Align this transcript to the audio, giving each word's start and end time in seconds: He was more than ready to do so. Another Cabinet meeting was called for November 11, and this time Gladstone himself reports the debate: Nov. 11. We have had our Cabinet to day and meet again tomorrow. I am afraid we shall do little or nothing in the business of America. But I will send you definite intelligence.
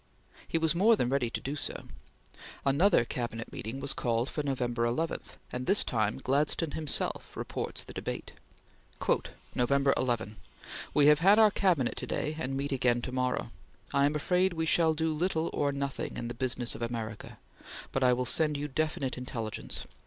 He 0.47 0.57
was 0.57 0.73
more 0.73 0.95
than 0.95 1.09
ready 1.09 1.29
to 1.29 1.39
do 1.39 1.55
so. 1.55 1.83
Another 2.65 3.05
Cabinet 3.05 3.51
meeting 3.53 3.79
was 3.79 3.93
called 3.93 4.31
for 4.31 4.41
November 4.41 4.83
11, 4.83 5.19
and 5.51 5.67
this 5.67 5.83
time 5.83 6.17
Gladstone 6.17 6.71
himself 6.71 7.37
reports 7.37 7.83
the 7.83 7.93
debate: 7.93 8.31
Nov. 9.53 9.71
11. 9.71 10.37
We 10.95 11.05
have 11.05 11.19
had 11.19 11.37
our 11.37 11.51
Cabinet 11.51 11.95
to 11.97 12.07
day 12.07 12.35
and 12.39 12.55
meet 12.57 12.71
again 12.71 13.03
tomorrow. 13.03 13.51
I 13.93 14.07
am 14.07 14.15
afraid 14.15 14.53
we 14.53 14.65
shall 14.65 14.95
do 14.95 15.13
little 15.13 15.51
or 15.53 15.71
nothing 15.71 16.17
in 16.17 16.29
the 16.29 16.33
business 16.33 16.73
of 16.73 16.81
America. 16.81 17.37
But 17.91 18.01
I 18.03 18.11
will 18.11 18.25
send 18.25 18.57
you 18.57 18.67
definite 18.67 19.19
intelligence. 19.19 19.85